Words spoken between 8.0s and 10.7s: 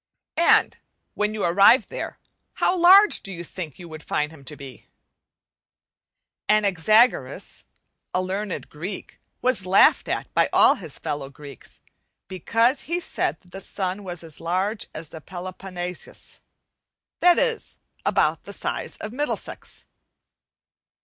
a learned Greek, was laughed at by